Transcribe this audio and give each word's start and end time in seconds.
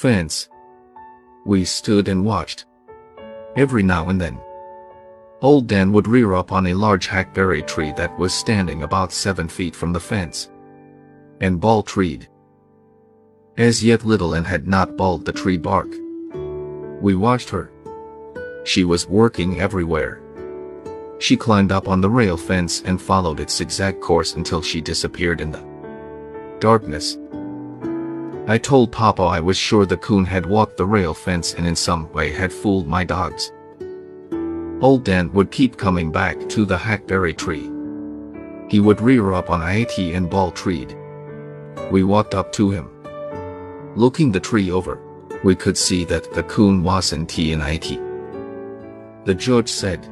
fence. 0.00 0.48
We 1.44 1.66
stood 1.66 2.08
and 2.08 2.24
watched. 2.24 2.64
Every 3.54 3.82
now 3.82 4.08
and 4.08 4.18
then, 4.18 4.40
Old 5.42 5.66
Dan 5.66 5.92
would 5.92 6.08
rear 6.08 6.32
up 6.32 6.52
on 6.52 6.68
a 6.68 6.74
large 6.74 7.06
hackberry 7.06 7.62
tree 7.62 7.92
that 7.98 8.18
was 8.18 8.32
standing 8.32 8.82
about 8.82 9.12
seven 9.12 9.46
feet 9.46 9.76
from 9.76 9.92
the 9.92 10.00
fence, 10.00 10.50
and 11.42 11.60
bawl 11.60 11.82
treed. 11.82 12.28
As 13.58 13.84
yet 13.84 14.06
Little 14.06 14.34
Ann 14.34 14.44
had 14.44 14.66
not 14.66 14.96
bawled 14.96 15.26
the 15.26 15.34
tree 15.34 15.58
bark. 15.58 15.92
We 17.02 17.14
watched 17.14 17.50
her. 17.50 17.70
She 18.64 18.84
was 18.84 19.06
working 19.06 19.60
everywhere. 19.60 20.22
She 21.18 21.36
climbed 21.36 21.72
up 21.72 21.88
on 21.88 22.00
the 22.00 22.08
rail 22.08 22.38
fence 22.38 22.82
and 22.86 23.02
followed 23.02 23.38
its 23.38 23.54
zigzag 23.54 24.00
course 24.00 24.34
until 24.34 24.62
she 24.62 24.80
disappeared 24.80 25.42
in 25.42 25.50
the 25.50 25.62
darkness. 26.58 27.18
I 28.46 28.58
told 28.58 28.90
Papa 28.90 29.22
I 29.22 29.40
was 29.40 29.56
sure 29.56 29.86
the 29.86 29.96
coon 29.96 30.24
had 30.24 30.46
walked 30.46 30.76
the 30.76 30.86
rail 30.86 31.14
fence 31.14 31.54
and 31.54 31.66
in 31.66 31.76
some 31.76 32.12
way 32.12 32.32
had 32.32 32.52
fooled 32.52 32.86
my 32.88 33.04
dogs. 33.04 33.52
Old 34.80 35.04
Dan 35.04 35.32
would 35.32 35.50
keep 35.50 35.76
coming 35.76 36.10
back 36.10 36.48
to 36.48 36.64
the 36.64 36.78
hackberry 36.78 37.34
tree. 37.34 37.70
He 38.68 38.80
would 38.80 39.00
rear 39.00 39.32
up 39.32 39.50
on 39.50 39.60
it 39.62 39.98
and 39.98 40.30
bawl 40.30 40.50
treed. 40.52 40.96
We 41.90 42.02
walked 42.02 42.34
up 42.34 42.52
to 42.52 42.70
him. 42.70 42.88
Looking 43.94 44.32
the 44.32 44.40
tree 44.40 44.70
over, 44.70 44.98
we 45.44 45.54
could 45.54 45.76
see 45.76 46.04
that 46.04 46.32
the 46.32 46.44
coon 46.44 46.82
wasn't 46.82 47.38
in 47.38 47.60
it. 47.60 48.00
The 49.26 49.34
judge 49.34 49.68
said, 49.68 50.08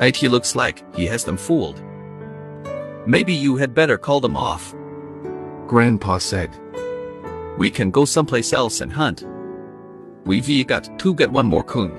It 0.00 0.22
looks 0.22 0.54
like 0.54 0.84
he 0.94 1.06
has 1.06 1.24
them 1.24 1.36
fooled. 1.36 1.82
Maybe 3.06 3.32
you 3.32 3.56
had 3.56 3.74
better 3.74 3.96
call 3.96 4.20
them 4.20 4.36
off. 4.36 4.74
Grandpa 5.66 6.18
said, 6.18 6.50
We 7.62 7.70
can 7.70 7.92
go 7.92 8.04
someplace 8.04 8.52
else 8.52 8.80
and 8.80 8.92
hunt. 8.92 9.24
We've 10.24 10.66
got 10.66 10.98
to 10.98 11.14
get 11.14 11.30
one 11.30 11.46
more 11.46 11.62
coon 11.62 11.92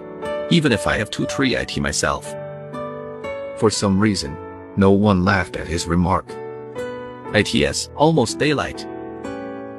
even 0.49 0.73
if 0.73 0.87
I 0.87 0.97
have 0.97 1.09
two 1.09 1.25
tree 1.25 1.55
IT 1.55 1.77
myself. 1.77 2.25
For 3.57 3.69
some 3.69 3.97
reason, 3.97 4.35
no 4.75 4.91
one 4.91 5.23
laughed 5.23 5.55
at 5.55 5.65
his 5.65 5.87
remark. 5.87 6.25
ITS, 7.33 7.89
almost 7.95 8.39
daylight. 8.39 8.85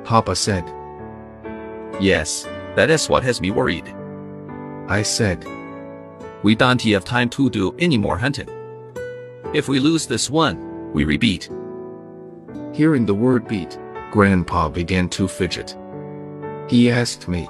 Papa 0.04 0.34
said. 0.34 0.64
Yes, 2.00 2.48
that 2.76 2.88
is 2.88 3.10
what 3.10 3.22
has 3.22 3.42
me 3.42 3.50
worried. 3.50 3.94
I 4.88 5.02
said. 5.02 5.46
We 6.42 6.54
don't 6.54 6.80
have 6.80 7.04
time 7.04 7.28
to 7.36 7.50
do 7.50 7.76
any 7.78 7.98
more 7.98 8.16
hunting. 8.16 8.48
If 9.52 9.68
we 9.68 9.80
lose 9.80 10.06
this 10.06 10.30
one, 10.30 10.92
we 10.94 11.04
repeat. 11.04 11.50
Hearing 12.72 13.04
the 13.04 13.14
word 13.14 13.46
beat, 13.46 13.78
Grandpa 14.14 14.68
began 14.68 15.08
to 15.08 15.26
fidget. 15.26 15.76
He 16.68 16.88
asked 16.88 17.26
me, 17.26 17.46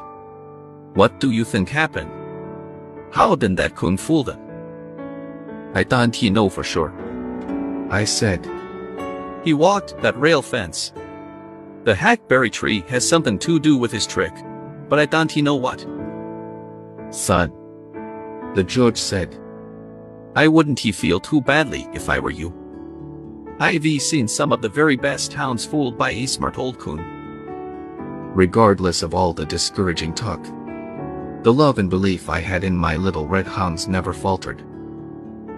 What 0.94 1.20
do 1.20 1.30
you 1.30 1.44
think 1.44 1.68
happened? 1.68 2.10
How 3.12 3.36
did 3.36 3.58
that 3.58 3.76
coon 3.76 3.98
fool 3.98 4.24
them? 4.24 4.40
I 5.74 5.84
don't 5.84 6.22
know 6.32 6.48
for 6.48 6.64
sure. 6.64 6.90
I 7.90 8.04
said. 8.06 8.48
He 9.44 9.52
walked 9.52 10.00
that 10.00 10.18
rail 10.18 10.40
fence. 10.40 10.94
The 11.82 11.94
hackberry 11.94 12.48
tree 12.48 12.82
has 12.88 13.06
something 13.06 13.38
to 13.40 13.60
do 13.60 13.76
with 13.76 13.92
his 13.92 14.06
trick, 14.06 14.32
but 14.88 14.98
I 14.98 15.04
don't 15.04 15.36
know 15.36 15.56
what. 15.56 15.86
Son. 17.10 17.52
The 18.54 18.64
judge 18.64 18.96
said. 18.96 19.38
I 20.34 20.48
wouldn't 20.48 20.80
he 20.80 20.92
feel 20.92 21.20
too 21.20 21.42
badly 21.42 21.86
if 21.92 22.08
I 22.08 22.20
were 22.20 22.30
you. 22.30 22.63
I've 23.60 23.84
seen 24.02 24.26
some 24.26 24.52
of 24.52 24.62
the 24.62 24.68
very 24.68 24.96
best 24.96 25.32
hounds 25.32 25.64
fooled 25.64 25.96
by 25.96 26.10
a 26.10 26.26
smart 26.26 26.58
old 26.58 26.78
coon. 26.80 27.04
Regardless 28.34 29.02
of 29.02 29.14
all 29.14 29.32
the 29.32 29.46
discouraging 29.46 30.12
talk, 30.12 30.42
the 31.44 31.52
love 31.52 31.78
and 31.78 31.88
belief 31.88 32.28
I 32.28 32.40
had 32.40 32.64
in 32.64 32.76
my 32.76 32.96
little 32.96 33.28
red 33.28 33.46
hounds 33.46 33.86
never 33.86 34.12
faltered. 34.12 34.64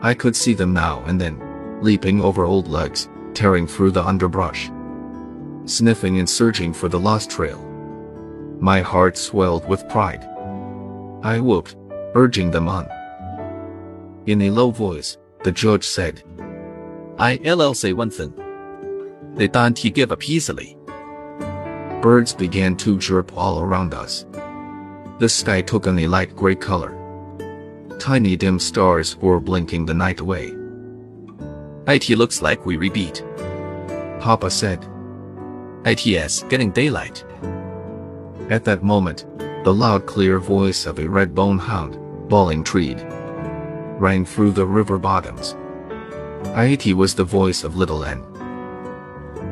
I 0.03 0.13
could 0.13 0.37
see 0.37 0.53
them 0.53 0.75
now 0.75 1.03
and 1.07 1.19
then, 1.19 1.41
leaping 1.81 2.21
over 2.21 2.45
old 2.45 2.69
legs, 2.69 3.09
tearing 3.33 3.67
through 3.67 3.93
the 3.93 4.05
underbrush, 4.05 4.71
sniffing 5.65 6.19
and 6.19 6.29
searching 6.29 6.75
for 6.75 6.91
the 6.91 7.01
lost 7.01 7.31
trail. 7.31 7.59
My 8.61 8.83
heart 8.83 9.17
swelled 9.17 9.67
with 9.69 9.89
pride. 9.89 10.23
I 11.23 11.41
whooped, 11.41 11.77
urging 12.15 12.51
them 12.51 12.69
on. 12.69 12.89
In 14.27 14.43
a 14.43 14.51
low 14.51 14.71
voice, 14.71 15.17
the 15.45 15.53
judge 15.53 15.85
said, 15.85 16.23
I'll 17.19 17.75
say 17.75 17.93
one 17.93 18.11
thing. 18.11 18.35
They 19.35 19.49
don't 19.49 19.95
give 19.95 20.13
up 20.13 20.29
easily. 20.29 20.77
Birds 22.03 22.35
began 22.35 22.77
to 22.77 22.99
chirp 22.99 23.37
all 23.37 23.61
around 23.61 23.95
us. 23.95 24.27
The 25.19 25.29
sky 25.29 25.63
took 25.63 25.87
on 25.87 25.99
a 25.99 26.07
light 26.07 26.37
gray 26.37 26.55
color. 26.55 26.95
Tiny 27.99 28.37
dim 28.37 28.59
stars 28.59 29.17
were 29.17 29.41
blinking 29.41 29.87
the 29.87 29.95
night 29.95 30.21
away. 30.21 30.55
It 31.87 32.09
looks 32.11 32.43
like 32.43 32.67
we 32.67 32.77
repeat. 32.77 33.25
Papa 34.21 34.51
said. 34.51 34.87
ITS 35.87 36.43
getting 36.45 36.71
daylight. 36.71 37.25
At 38.51 38.65
that 38.65 38.83
moment, 38.83 39.25
the 39.65 39.73
loud 39.73 40.05
clear 40.07 40.39
voice 40.39 40.85
of 40.85 40.99
a 40.99 41.09
red-bone 41.09 41.59
hound, 41.59 41.99
bawling 42.29 42.63
treed, 42.63 43.01
rang 43.99 44.25
through 44.25 44.53
the 44.53 44.67
river 44.67 44.99
bottoms. 44.99 45.57
It 46.57 46.95
was 46.95 47.15
the 47.15 47.25
voice 47.25 47.65
of 47.65 47.77
Little 47.77 48.05
Ann. 48.05 48.23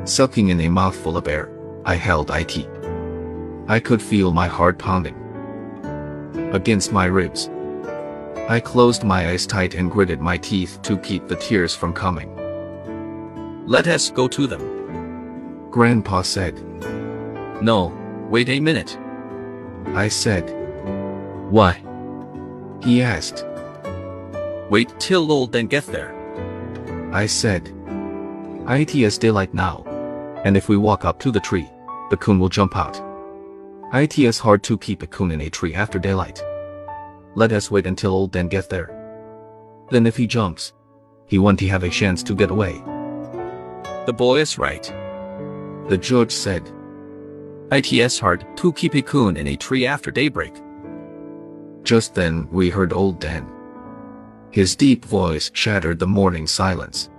Sucking 0.07 0.49
in 0.49 0.61
a 0.61 0.69
mouthful 0.69 1.17
of 1.17 1.29
air, 1.29 1.51
I 1.85 1.95
held 1.97 2.31
it. 2.31 2.69
I 3.69 3.81
could 3.81 4.03
feel 4.03 4.33
my 4.33 4.47
heart 4.47 4.79
pounding 4.79 5.17
against 6.53 6.93
my 6.93 7.07
ribs. 7.07 7.51
I 8.49 8.61
closed 8.61 9.05
my 9.05 9.29
eyes 9.29 9.47
tight 9.47 9.75
and 9.75 9.91
gritted 9.91 10.21
my 10.21 10.37
teeth 10.37 10.81
to 10.83 10.97
keep 10.99 11.27
the 11.29 11.37
tears 11.37 11.75
from 11.75 11.93
coming. 11.93 12.31
Let 13.67 13.87
us 13.89 14.11
go 14.11 14.29
to 14.29 14.47
them. 14.47 15.71
Grandpa 15.71 16.23
said. 16.23 16.55
No, 17.63 17.93
wait 18.31 18.49
a 18.49 18.61
minute. 18.61 18.99
I 19.95 20.09
said. 20.09 20.45
Why? 21.51 21.83
He 22.83 23.03
asked. 23.03 23.45
Wait 24.71 24.93
till 25.01 25.33
old 25.33 25.53
Dan 25.53 25.67
get 25.67 25.87
there. 25.87 26.15
I 27.15 27.27
said. 27.27 27.73
It's 28.67 29.19
daylight 29.19 29.55
now. 29.55 29.85
And 30.45 30.57
if 30.57 30.69
we 30.69 30.77
walk 30.77 31.05
up 31.05 31.21
to 31.21 31.31
the 31.31 31.39
tree, 31.39 31.71
the 32.11 32.17
coon 32.17 32.41
will 32.41 32.49
jump 32.49 32.77
out. 32.77 33.01
It's 33.93 34.39
hard 34.41 34.65
to 34.65 34.77
keep 34.77 35.01
a 35.01 35.07
coon 35.07 35.31
in 35.31 35.41
a 35.43 35.49
tree 35.49 35.75
after 35.75 36.01
daylight. 36.01 36.43
Let 37.37 37.53
us 37.53 37.71
wait 37.71 37.87
until 37.87 38.11
old 38.11 38.33
Dan 38.33 38.49
gets 38.49 38.67
there. 38.67 38.91
Then 39.91 40.09
if 40.09 40.17
he 40.17 40.27
jumps, 40.27 40.73
he 41.27 41.39
won't 41.39 41.61
have 41.61 41.85
a 41.85 41.89
chance 41.89 42.25
to 42.25 42.35
get 42.35 42.51
away. 42.51 42.83
The 44.07 44.13
boy 44.13 44.41
is 44.41 44.59
right. 44.59 44.83
The 45.89 45.99
judge 45.99 46.33
said. 46.33 46.69
It's 47.71 48.19
hard 48.19 48.45
to 48.57 48.73
keep 48.73 48.95
a 48.97 49.03
coon 49.03 49.37
in 49.37 49.47
a 49.47 49.57
tree 49.57 49.87
after 49.87 50.11
daybreak. 50.11 50.55
Just 51.85 52.17
then 52.17 52.49
we 52.51 52.71
heard 52.71 52.93
old 52.93 53.21
Dan. 53.21 53.47
His 54.55 54.77
deep 54.77 55.05
voice 55.05 55.51
shattered 55.53 55.99
the 55.99 56.07
morning 56.07 56.47
silence. 56.47 57.11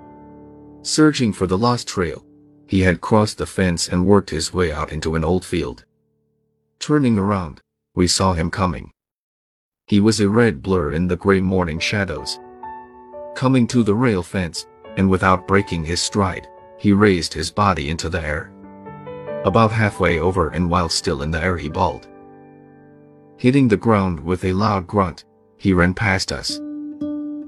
Searching 0.83 1.33
for 1.33 1.47
the 1.47 1.57
lost 1.57 1.85
trail, 1.85 2.25
he 2.65 2.79
had 2.79 3.01
crossed 3.01 3.39
the 3.39 3.45
fence 3.45 3.89
and 3.89 4.05
worked 4.05 4.29
his 4.29 4.53
way 4.53 4.71
out 4.71 4.93
into 4.93 5.15
an 5.15 5.25
old 5.25 5.43
field. 5.43 5.83
Turning 6.79 7.19
around, 7.19 7.59
we 7.93 8.07
saw 8.07 8.31
him 8.31 8.49
coming. 8.49 8.89
He 9.85 9.99
was 9.99 10.21
a 10.21 10.29
red 10.29 10.61
blur 10.61 10.93
in 10.93 11.09
the 11.09 11.17
gray 11.17 11.41
morning 11.41 11.77
shadows. 11.77 12.39
Coming 13.35 13.67
to 13.67 13.83
the 13.83 13.95
rail 13.95 14.23
fence, 14.23 14.65
and 14.95 15.09
without 15.09 15.45
breaking 15.45 15.83
his 15.83 16.01
stride, 16.01 16.47
he 16.77 16.93
raised 16.93 17.33
his 17.33 17.51
body 17.51 17.89
into 17.89 18.07
the 18.07 18.21
air. 18.21 18.53
About 19.43 19.73
halfway 19.73 20.19
over 20.19 20.51
and 20.51 20.69
while 20.69 20.87
still 20.87 21.21
in 21.21 21.31
the 21.31 21.43
air 21.43 21.57
he 21.57 21.67
bawled. 21.67 22.07
Hitting 23.35 23.67
the 23.67 23.75
ground 23.75 24.21
with 24.21 24.45
a 24.45 24.53
loud 24.53 24.87
grunt, 24.87 25.25
he 25.57 25.73
ran 25.73 25.93
past 25.93 26.31
us. 26.31 26.61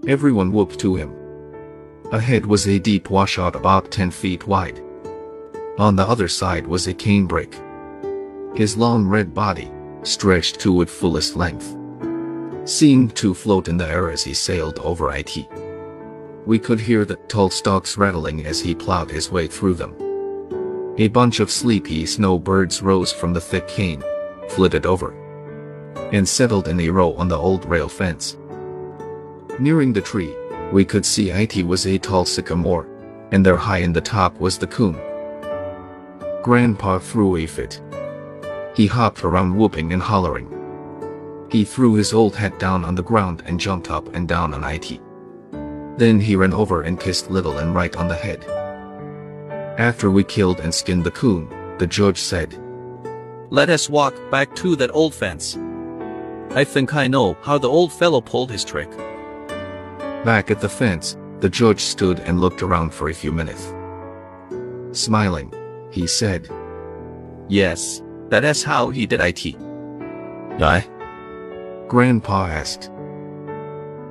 Everyone 0.08 0.54
whooped 0.54 0.80
to 0.80 0.96
him. 0.96 1.14
Ahead 2.14 2.46
was 2.46 2.66
a 2.66 2.80
deep 2.80 3.10
washout 3.10 3.58
about 3.58 3.92
10 3.92 4.10
feet 4.12 4.48
wide. 4.48 4.82
On 5.78 5.98
the 5.98 6.08
other 6.08 6.30
side 6.30 6.66
was 6.66 6.88
a 6.88 6.94
canebrake. 6.94 7.56
His 8.58 8.78
long 8.78 9.06
red 9.06 9.34
body, 9.34 9.70
stretched 10.04 10.62
to 10.62 10.82
its 10.82 10.94
fullest 10.94 11.36
length, 11.36 11.76
seemed 12.64 13.18
to 13.18 13.34
float 13.34 13.68
in 13.68 13.76
the 13.76 13.86
air 13.86 14.10
as 14.10 14.24
he 14.24 14.34
sailed 14.34 14.80
over 14.80 15.14
it. 15.14 15.30
We 16.46 16.58
could 16.58 16.80
hear 16.80 17.04
the 17.04 17.18
tall 17.28 17.50
stalks 17.50 17.98
rattling 17.98 18.46
as 18.46 18.62
he 18.62 18.74
plowed 18.74 19.12
his 19.12 19.30
way 19.30 19.48
through 19.48 19.74
them. 19.74 19.94
A 20.98 21.10
bunch 21.10 21.42
of 21.42 21.52
sleepy 21.52 22.06
snowbirds 22.06 22.82
rose 22.82 23.12
from 23.12 23.34
the 23.34 23.42
thick 23.42 23.68
cane, 23.68 24.02
flitted 24.48 24.86
over, 24.86 25.12
and 26.14 26.26
settled 26.26 26.70
in 26.70 26.80
a 26.80 26.90
row 26.90 27.14
on 27.16 27.28
the 27.28 27.38
old 27.38 27.66
rail 27.66 27.90
fence. 27.90 28.38
Nearing 29.60 29.92
the 29.92 30.02
tree, 30.02 30.36
we 30.72 30.86
could 30.86 31.04
see 31.04 31.32
it 31.32 31.64
was 31.66 31.88
a 31.88 31.98
tall 31.98 32.26
sycamore, 32.26 32.86
and 33.32 33.44
there 33.44 33.58
high 33.58 33.80
in 33.80 33.92
the 33.92 34.02
top 34.02 34.40
was 34.40 34.58
the 34.58 34.68
coon. 34.68 34.96
Grandpa 36.44 37.00
threw 37.00 37.38
a 37.38 37.48
fit. 37.48 37.82
He 38.76 38.86
hopped 38.86 39.24
around 39.24 39.56
whooping 39.56 39.94
and 39.94 40.02
hollering. 40.02 40.54
He 41.50 41.64
threw 41.64 41.96
his 41.96 42.14
old 42.14 42.36
hat 42.36 42.60
down 42.60 42.86
on 42.86 42.94
the 42.94 43.02
ground 43.02 43.42
and 43.48 43.60
jumped 43.60 43.90
up 43.90 44.14
and 44.14 44.28
down 44.28 44.54
on 44.54 44.64
it. 44.64 45.02
Then 45.98 46.20
he 46.20 46.36
ran 46.36 46.54
over 46.54 46.84
and 46.84 47.00
kissed 47.00 47.32
Little 47.32 47.60
Ann 47.60 47.74
right 47.74 47.96
on 47.96 48.08
the 48.08 48.16
head. 48.16 48.46
After 49.80 50.12
we 50.12 50.24
killed 50.24 50.60
and 50.60 50.74
skinned 50.74 51.04
the 51.04 51.12
coon, 51.12 51.50
the 51.80 51.88
judge 51.88 52.20
said, 52.20 52.60
Let 53.50 53.72
us 53.72 53.90
walk 53.90 54.14
back 54.30 54.56
to 54.58 54.76
that 54.76 54.94
old 54.94 55.16
fence. 55.16 55.58
I 56.52 56.64
think 56.64 56.94
I 56.94 57.08
know 57.08 57.36
how 57.42 57.58
the 57.58 57.70
old 57.70 57.92
fellow 57.92 58.22
pulled 58.22 58.52
his 58.52 58.64
trick. 58.64 58.92
Back 60.26 60.52
at 60.52 60.60
the 60.60 60.70
fence, 60.70 61.18
the 61.40 61.50
judge 61.50 61.80
stood 61.80 62.20
and 62.22 62.42
looked 62.42 62.64
around 62.64 62.94
for 62.94 63.10
a 63.10 63.14
few 63.14 63.32
minutes. 63.32 63.74
Smiling, 64.92 65.54
he 65.92 66.08
said, 66.08 66.50
Yes, 67.48 68.02
that 68.30 68.44
is 68.44 68.64
how 68.64 68.90
he 68.90 69.06
did 69.06 69.22
it. 69.22 69.56
I? 70.60 70.86
Grandpa 71.88 72.48
asked. 72.48 72.92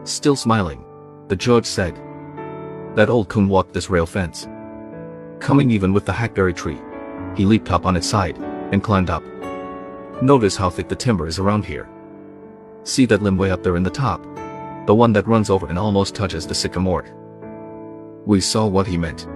Still 0.05 0.37
smiling, 0.37 0.85
the 1.29 1.37
judge 1.37 1.67
said, 1.67 1.97
That 2.95 3.11
old 3.11 3.29
coon 3.29 3.49
walked 3.49 3.75
this 3.75 3.91
rail 3.91 4.07
fence. 4.07 4.47
Coming 5.41 5.71
even 5.71 5.93
with 5.93 6.07
the 6.07 6.13
hackberry 6.13 6.55
tree, 6.55 6.81
he 7.37 7.45
leaped 7.45 7.71
up 7.71 7.85
on 7.85 7.97
its 7.97 8.09
side 8.09 8.39
and 8.73 8.83
climbed 8.83 9.11
up. 9.11 9.25
Notice 10.23 10.57
how 10.57 10.71
thick 10.71 10.89
the 10.89 10.97
timber 10.97 11.27
is 11.27 11.39
around 11.39 11.67
here. 11.67 11.89
See 12.85 13.05
that 13.07 13.23
limb 13.23 13.37
way 13.37 13.51
up 13.51 13.63
there 13.63 13.77
in 13.77 13.83
the 13.83 13.91
top? 13.91 14.25
The 14.87 14.95
one 14.95 15.13
that 15.15 15.27
runs 15.27 15.51
over 15.51 15.67
and 15.67 15.79
almost 15.79 16.15
touches 16.15 16.47
the 16.47 16.55
sycamore. 16.55 17.05
We 18.25 18.41
saw 18.41 18.67
what 18.67 18.87
he 18.87 18.97
meant. 18.97 19.27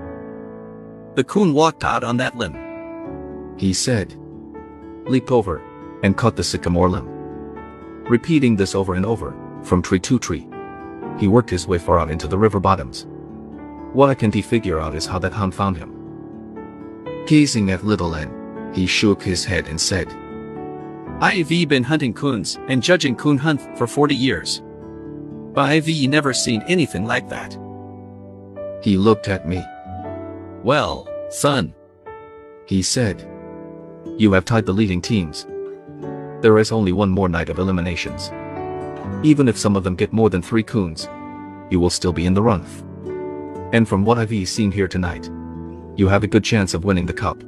The 1.17 1.25
coon 1.25 1.53
walked 1.55 1.85
out 1.85 2.05
on 2.05 2.17
that 2.19 2.37
limb. 2.37 2.57
He 3.57 3.73
said, 3.73 4.15
leaped 5.07 5.31
over, 5.31 5.61
and 6.03 6.17
cut 6.17 6.37
the 6.37 6.45
sycamore 6.45 6.89
limb. 6.89 7.09
Repeating 8.09 8.57
this 8.57 8.75
over 8.75 8.95
and 8.95 9.05
over, 9.05 9.35
from 9.63 9.83
tree 9.83 9.99
to 10.01 10.19
tree. 10.19 10.49
He 11.19 11.29
worked 11.29 11.51
his 11.51 11.67
way 11.67 11.79
far 11.79 11.99
out 11.99 12.11
into 12.11 12.29
the 12.29 12.39
river 12.39 12.61
bottoms. 12.61 13.07
What 13.93 14.09
I 14.09 14.15
can't 14.15 14.45
figure 14.45 14.79
out 14.79 14.95
is 14.95 15.05
how 15.05 15.19
that 15.19 15.33
hound 15.33 15.55
found 15.55 15.77
him. 15.77 17.25
Gazing 17.27 17.71
at 17.71 17.85
Little 17.85 18.15
Ann, 18.15 18.73
he 18.73 18.87
shook 18.87 19.23
his 19.23 19.45
head 19.45 19.67
and 19.67 19.81
said, 19.81 20.09
I've 21.21 21.49
been 21.49 21.83
hunting 21.83 22.15
coons 22.15 22.59
and 22.69 22.83
judging 22.83 23.17
coon 23.17 23.37
hunt 23.37 23.61
for 23.77 23.87
40 23.87 24.15
years. 24.15 24.63
But 25.53 25.63
I've 25.63 25.89
never 25.89 26.33
seen 26.33 26.63
anything 26.67 27.07
like 27.07 27.29
that. 27.29 27.59
He 28.83 28.97
looked 28.97 29.29
at 29.29 29.49
me. 29.49 29.63
Well, 30.63 31.09
son, 31.31 31.75
he 32.67 32.83
said, 32.83 33.27
you 34.17 34.33
have 34.33 34.45
tied 34.45 34.67
the 34.67 34.73
leading 34.73 35.01
teams. 35.01 35.47
There 36.41 36.59
is 36.59 36.73
only 36.73 36.93
one 36.93 37.11
more 37.11 37.29
night 37.29 37.49
of 37.49 37.59
eliminations. 37.59 38.31
Even 39.23 39.49
if 39.49 39.59
some 39.59 39.77
of 39.77 39.85
them 39.85 39.97
get 39.97 40.13
more 40.13 40.31
than 40.31 40.43
three 40.43 40.63
coons, 40.63 41.09
you 41.71 41.81
will 41.81 41.91
still 41.91 42.13
be 42.13 42.27
in 42.27 42.35
the 42.35 42.43
run. 42.43 42.65
And 43.73 43.89
from 43.89 44.05
what 44.05 44.19
I've 44.19 44.49
seen 44.49 44.73
here 44.73 44.89
tonight, 44.89 45.29
you 45.97 46.09
have 46.09 46.25
a 46.25 46.29
good 46.29 46.45
chance 46.45 46.75
of 46.75 46.85
winning 46.85 47.07
the 47.07 47.13
cup. 47.13 47.43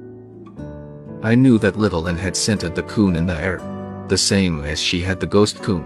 I 1.23 1.35
knew 1.35 1.59
that 1.59 1.79
Little 1.79 2.09
Ann 2.09 2.17
had 2.17 2.37
scented 2.37 2.75
the 2.75 2.83
coon 2.83 3.17
in 3.17 3.27
the 3.27 3.41
air, 3.41 3.61
the 4.09 4.19
same 4.19 4.65
as 4.65 4.81
she 4.81 5.01
had 5.01 5.21
the 5.21 5.27
ghost 5.27 5.63
coon. 5.63 5.85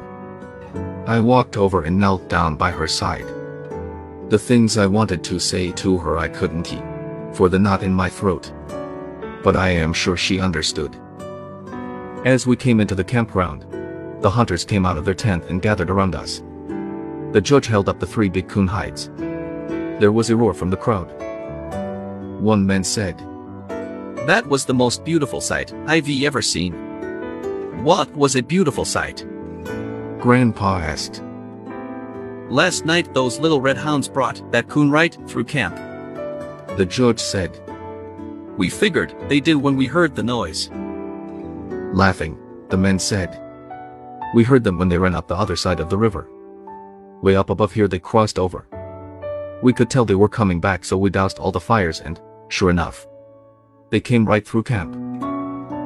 I 1.07 1.21
walked 1.21 1.57
over 1.57 1.83
and 1.83 2.01
knelt 2.01 2.29
down 2.29 2.57
by 2.57 2.73
her 2.73 2.89
side. 2.89 3.27
The 4.29 4.39
things 4.39 4.77
I 4.77 4.87
wanted 4.87 5.23
to 5.25 5.39
say 5.39 5.71
to 5.73 5.99
her 5.99 6.19
I 6.19 6.27
couldn't 6.27 6.75
for 7.33 7.49
the 7.49 7.61
knot 7.61 7.85
in 7.85 7.95
my 7.95 8.09
throat. 8.09 8.53
But 9.45 9.55
I 9.55 9.69
am 9.69 9.93
sure 9.93 10.17
she 10.17 10.41
understood. 10.41 10.97
As 12.25 12.45
we 12.45 12.57
came 12.57 12.81
into 12.81 12.97
the 12.97 13.05
campground, 13.05 13.65
the 14.21 14.31
hunters 14.31 14.65
came 14.65 14.85
out 14.85 14.99
of 14.99 15.05
their 15.05 15.15
tent 15.15 15.45
and 15.45 15.63
gathered 15.63 15.91
around 15.91 16.17
us. 16.17 16.43
The 17.31 17.41
judge 17.41 17.69
held 17.69 17.89
up 17.89 18.01
the 18.01 18.07
three 18.07 18.29
big 18.29 18.49
coon 18.49 18.67
hides. 18.67 19.09
There 20.01 20.11
was 20.11 20.31
a 20.31 20.37
roar 20.37 20.55
from 20.55 20.71
the 20.71 20.77
crowd. 20.77 21.13
One 22.41 22.67
man 22.67 22.83
said, 22.83 23.17
that 24.27 24.45
was 24.49 24.65
the 24.65 24.75
most 24.75 25.05
beautiful 25.05 25.41
sight 25.41 25.73
I've 25.87 26.11
ever 26.25 26.43
seen. 26.43 26.73
What 27.85 28.13
was 28.17 28.35
a 28.35 28.43
beautiful 28.43 28.85
sight? 28.85 29.25
Grandpa 30.21 30.79
asked. 30.79 31.23
Last 32.49 32.85
night 32.85 33.13
those 33.13 33.39
little 33.39 33.61
red 33.61 33.77
hounds 33.77 34.09
brought 34.09 34.41
that 34.53 34.69
coon 34.69 34.91
right 34.91 35.17
through 35.27 35.45
camp. 35.45 35.77
The 36.77 36.87
judge 36.87 37.19
said. 37.19 37.61
We 38.57 38.71
figured 38.71 39.15
they 39.29 39.41
did 39.41 39.57
when 39.57 39.77
we 39.77 39.87
heard 39.87 40.15
the 40.15 40.23
noise. 40.23 40.71
Laughing, 41.93 42.39
the 42.69 42.77
men 42.77 42.99
said. 42.99 43.41
We 44.35 44.45
heard 44.45 44.65
them 44.65 44.79
when 44.79 44.89
they 44.89 44.99
ran 44.99 45.15
up 45.15 45.29
the 45.29 45.37
other 45.37 45.57
side 45.57 45.81
of 45.81 45.91
the 45.91 45.99
river. 45.99 46.29
Way 47.23 47.37
up 47.37 47.51
above 47.51 47.73
here 47.73 47.89
they 47.89 47.99
crossed 47.99 48.39
over. 48.39 48.67
We 49.63 49.73
could 49.73 49.91
tell 49.91 50.05
they 50.05 50.15
were 50.15 50.29
coming 50.29 50.61
back 50.61 50.85
so 50.85 50.97
we 50.97 51.11
doused 51.11 51.39
all 51.39 51.53
the 51.53 51.61
fires 51.61 52.01
and, 52.01 52.21
sure 52.49 52.71
enough, 52.71 53.07
they 53.91 54.01
came 54.01 54.25
right 54.25 54.47
through 54.47 54.65
camp. 54.65 54.95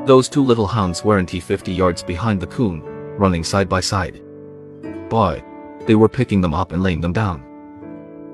Those 0.06 0.28
two 0.28 0.42
little 0.42 0.66
hounds 0.66 1.04
weren't 1.04 1.30
he 1.30 1.40
50 1.40 1.72
yards 1.72 2.02
behind 2.02 2.40
the 2.40 2.46
coon, 2.46 2.82
running 3.20 3.44
side 3.44 3.68
by 3.68 3.80
side. 3.80 4.20
Boy, 5.08 5.44
they 5.86 5.94
were 5.94 6.08
picking 6.08 6.40
them 6.40 6.54
up 6.54 6.72
and 6.72 6.82
laying 6.82 7.00
them 7.00 7.12
down. 7.12 7.44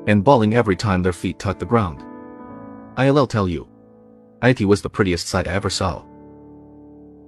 And 0.06 0.24
bawling 0.24 0.54
every 0.54 0.76
time 0.76 1.02
their 1.02 1.12
feet 1.12 1.38
touched 1.38 1.58
the 1.58 1.66
ground. 1.66 2.02
I'll 2.96 3.26
tell 3.26 3.48
you. 3.48 3.68
It 4.42 4.64
was 4.64 4.80
the 4.80 4.88
prettiest 4.88 5.26
sight 5.26 5.48
I 5.48 5.54
ever 5.54 5.70
saw. 5.70 6.04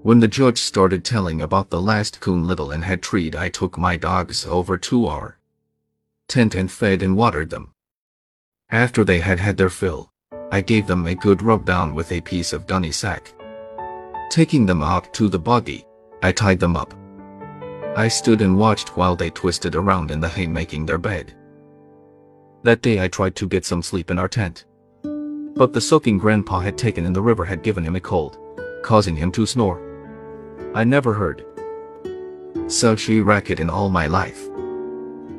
When 0.02 0.20
the 0.20 0.28
judge 0.28 0.58
started 0.58 1.04
telling 1.04 1.42
about 1.42 1.70
the 1.70 1.82
last 1.82 2.20
coon 2.20 2.46
Little 2.46 2.72
Ann 2.72 2.82
had 2.82 3.02
treed 3.02 3.34
I 3.34 3.48
took 3.48 3.76
my 3.76 3.96
dogs 3.96 4.46
over 4.46 4.78
to 4.78 5.06
our 5.06 5.38
tent 6.28 6.54
and 6.54 6.70
fed 6.70 7.02
and 7.02 7.16
watered 7.16 7.50
them. 7.50 7.72
After 8.70 9.02
they 9.02 9.18
had 9.18 9.40
had 9.40 9.56
their 9.56 9.70
fill, 9.70 10.12
I 10.52 10.60
gave 10.60 10.86
them 10.86 11.06
a 11.06 11.14
good 11.14 11.42
rub 11.42 11.64
down 11.64 11.94
with 11.94 12.12
a 12.12 12.20
piece 12.20 12.52
of 12.52 12.66
gunny 12.66 12.92
sack. 12.92 13.32
Taking 14.30 14.66
them 14.66 14.82
out 14.82 15.12
to 15.14 15.28
the 15.28 15.38
buggy, 15.38 15.84
I 16.22 16.32
tied 16.32 16.60
them 16.60 16.76
up. 16.76 16.94
I 17.96 18.08
stood 18.08 18.42
and 18.42 18.58
watched 18.58 18.96
while 18.96 19.16
they 19.16 19.30
twisted 19.30 19.74
around 19.74 20.10
in 20.10 20.20
the 20.20 20.28
hay 20.28 20.46
making 20.46 20.86
their 20.86 20.98
bed. 20.98 21.34
That 22.62 22.82
day 22.82 23.02
I 23.02 23.08
tried 23.08 23.36
to 23.36 23.48
get 23.48 23.64
some 23.64 23.82
sleep 23.82 24.10
in 24.10 24.18
our 24.18 24.28
tent. 24.28 24.64
But 25.02 25.72
the 25.72 25.80
soaking 25.80 26.18
grandpa 26.18 26.60
had 26.60 26.78
taken 26.78 27.04
in 27.04 27.12
the 27.12 27.22
river 27.22 27.44
had 27.44 27.62
given 27.62 27.84
him 27.84 27.96
a 27.96 28.00
cold, 28.00 28.38
causing 28.82 29.16
him 29.16 29.32
to 29.32 29.46
snore. 29.46 29.80
I 30.74 30.84
never 30.84 31.14
heard 31.14 31.44
such 32.66 33.08
a 33.08 33.20
racket 33.20 33.60
in 33.60 33.70
all 33.70 33.88
my 33.88 34.06
life. 34.06 34.48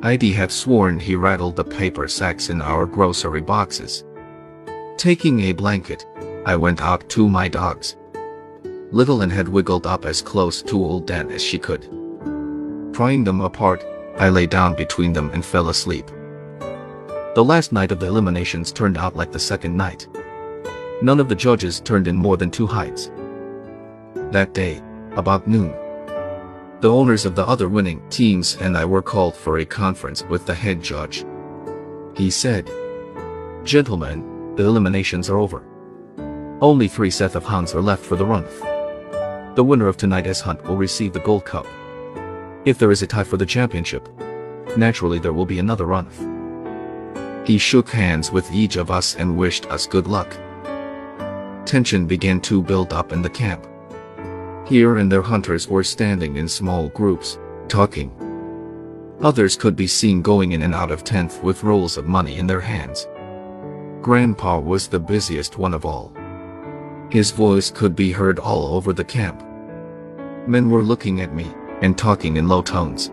I'd 0.02 0.22
have 0.22 0.50
sworn 0.50 0.98
he 0.98 1.14
rattled 1.14 1.56
the 1.56 1.64
paper 1.64 2.08
sacks 2.08 2.48
in 2.50 2.62
our 2.62 2.86
grocery 2.86 3.42
boxes. 3.42 4.04
Taking 4.96 5.40
a 5.40 5.52
blanket, 5.52 6.06
I 6.46 6.56
went 6.56 6.80
out 6.80 7.08
to 7.10 7.28
my 7.28 7.48
dogs. 7.48 7.96
Little 8.90 9.22
Ann 9.22 9.30
had 9.30 9.48
wiggled 9.48 9.86
up 9.86 10.04
as 10.04 10.20
close 10.22 10.62
to 10.62 10.82
old 10.82 11.06
Dan 11.06 11.30
as 11.30 11.42
she 11.42 11.58
could. 11.58 11.99
Prying 13.00 13.24
them 13.24 13.40
apart, 13.40 13.82
I 14.18 14.28
lay 14.28 14.46
down 14.46 14.74
between 14.74 15.14
them 15.14 15.30
and 15.30 15.42
fell 15.42 15.70
asleep. 15.70 16.06
The 17.34 17.42
last 17.42 17.72
night 17.72 17.92
of 17.92 17.98
the 17.98 18.06
eliminations 18.06 18.72
turned 18.72 18.98
out 18.98 19.16
like 19.16 19.32
the 19.32 19.38
second 19.38 19.74
night. 19.74 20.06
None 21.00 21.18
of 21.18 21.30
the 21.30 21.34
judges 21.34 21.80
turned 21.80 22.08
in 22.08 22.14
more 22.14 22.36
than 22.36 22.50
two 22.50 22.66
hides. 22.66 23.10
That 24.32 24.52
day, 24.52 24.82
about 25.12 25.48
noon, 25.48 25.70
the 26.82 26.90
owners 26.90 27.24
of 27.24 27.34
the 27.34 27.46
other 27.48 27.70
winning 27.70 28.06
teams 28.10 28.58
and 28.60 28.76
I 28.76 28.84
were 28.84 29.00
called 29.00 29.34
for 29.34 29.56
a 29.56 29.64
conference 29.64 30.22
with 30.24 30.44
the 30.44 30.54
head 30.54 30.82
judge. 30.82 31.24
He 32.18 32.30
said, 32.30 32.66
Gentlemen, 33.64 34.56
the 34.56 34.66
eliminations 34.66 35.30
are 35.30 35.38
over. 35.38 35.64
Only 36.60 36.86
three 36.86 37.10
sets 37.10 37.34
of 37.34 37.46
hounds 37.46 37.74
are 37.74 37.80
left 37.80 38.04
for 38.04 38.16
the 38.16 38.26
run. 38.26 38.44
The 39.54 39.64
winner 39.64 39.88
of 39.88 39.96
tonight's 39.96 40.40
hunt 40.40 40.62
will 40.64 40.76
receive 40.76 41.14
the 41.14 41.20
Gold 41.20 41.46
Cup. 41.46 41.66
If 42.66 42.78
there 42.78 42.90
is 42.90 43.00
a 43.00 43.06
tie 43.06 43.24
for 43.24 43.38
the 43.38 43.46
championship, 43.46 44.06
naturally 44.76 45.18
there 45.18 45.32
will 45.32 45.46
be 45.46 45.58
another 45.58 45.86
run. 45.86 46.08
He 47.46 47.56
shook 47.56 47.88
hands 47.88 48.30
with 48.30 48.52
each 48.52 48.76
of 48.76 48.90
us 48.90 49.16
and 49.16 49.38
wished 49.38 49.64
us 49.70 49.86
good 49.86 50.06
luck. 50.06 50.36
Tension 51.64 52.06
began 52.06 52.38
to 52.42 52.62
build 52.62 52.92
up 52.92 53.12
in 53.12 53.22
the 53.22 53.30
camp. 53.30 53.66
Here 54.66 54.98
and 54.98 55.10
there 55.10 55.22
hunters 55.22 55.68
were 55.68 55.82
standing 55.82 56.36
in 56.36 56.46
small 56.48 56.90
groups, 56.90 57.38
talking. 57.68 58.12
Others 59.22 59.56
could 59.56 59.74
be 59.74 59.86
seen 59.86 60.20
going 60.20 60.52
in 60.52 60.60
and 60.60 60.74
out 60.74 60.90
of 60.90 61.02
tent 61.02 61.42
with 61.42 61.64
rolls 61.64 61.96
of 61.96 62.06
money 62.06 62.36
in 62.36 62.46
their 62.46 62.60
hands. 62.60 63.08
Grandpa 64.02 64.58
was 64.58 64.86
the 64.86 65.00
busiest 65.00 65.56
one 65.56 65.72
of 65.72 65.86
all. 65.86 66.12
His 67.10 67.30
voice 67.30 67.70
could 67.70 67.96
be 67.96 68.12
heard 68.12 68.38
all 68.38 68.74
over 68.74 68.92
the 68.92 69.04
camp. 69.04 69.42
Men 70.46 70.68
were 70.68 70.82
looking 70.82 71.22
at 71.22 71.34
me 71.34 71.46
and 71.82 71.96
talking 71.96 72.36
in 72.36 72.48
low 72.48 72.62
tones. 72.62 73.10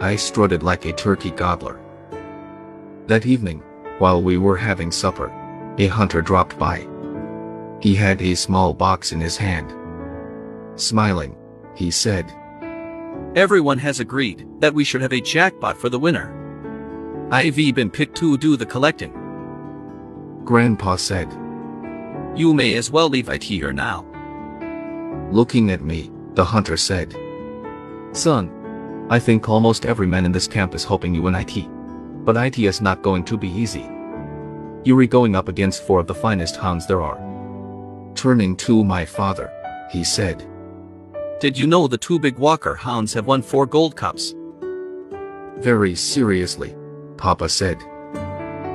I 0.00 0.16
strutted 0.16 0.62
like 0.62 0.84
a 0.84 0.92
turkey 0.92 1.30
gobbler. 1.30 1.80
That 3.06 3.26
evening, 3.26 3.62
while 3.98 4.22
we 4.22 4.36
were 4.36 4.56
having 4.56 4.90
supper, 4.90 5.32
a 5.78 5.86
hunter 5.86 6.20
dropped 6.20 6.58
by. 6.58 6.86
He 7.80 7.94
had 7.94 8.20
a 8.20 8.34
small 8.34 8.74
box 8.74 9.12
in 9.12 9.20
his 9.20 9.36
hand. 9.36 9.72
Smiling, 10.78 11.36
he 11.74 11.90
said, 11.90 12.32
Everyone 13.34 13.78
has 13.78 14.00
agreed 14.00 14.46
that 14.60 14.74
we 14.74 14.84
should 14.84 15.02
have 15.02 15.12
a 15.12 15.20
jackpot 15.20 15.76
for 15.76 15.88
the 15.88 15.98
winner. 15.98 16.32
I've 17.30 17.56
been 17.56 17.90
picked 17.90 18.16
to 18.18 18.38
do 18.38 18.56
the 18.56 18.66
collecting. 18.66 19.12
Grandpa 20.44 20.96
said, 20.96 21.30
You 22.34 22.54
may 22.54 22.74
as 22.74 22.90
well 22.90 23.08
leave 23.08 23.28
it 23.28 23.42
here 23.42 23.72
now. 23.72 24.06
Looking 25.32 25.70
at 25.70 25.82
me, 25.82 26.10
the 26.34 26.44
hunter 26.44 26.76
said, 26.76 27.14
Son, 28.16 29.06
I 29.10 29.18
think 29.18 29.48
almost 29.48 29.84
every 29.84 30.06
man 30.06 30.24
in 30.24 30.32
this 30.32 30.48
camp 30.48 30.74
is 30.74 30.84
hoping 30.84 31.14
you 31.14 31.22
win 31.22 31.34
IT. 31.34 31.68
But 32.24 32.36
IT 32.36 32.58
is 32.58 32.80
not 32.80 33.02
going 33.02 33.24
to 33.24 33.36
be 33.36 33.48
easy. 33.48 33.88
You're 34.84 35.06
going 35.06 35.36
up 35.36 35.48
against 35.48 35.82
four 35.82 36.00
of 36.00 36.06
the 36.06 36.14
finest 36.14 36.56
hounds 36.56 36.86
there 36.86 37.02
are. 37.02 37.20
Turning 38.14 38.56
to 38.56 38.82
my 38.82 39.04
father, 39.04 39.52
he 39.92 40.02
said, 40.02 40.44
Did 41.40 41.58
you 41.58 41.66
know 41.66 41.86
the 41.86 41.98
two 41.98 42.18
big 42.18 42.38
Walker 42.38 42.74
hounds 42.74 43.12
have 43.12 43.26
won 43.26 43.42
four 43.42 43.66
gold 43.66 43.94
cups? 43.94 44.34
Very 45.58 45.94
seriously, 45.94 46.74
Papa 47.18 47.48
said. 47.48 47.78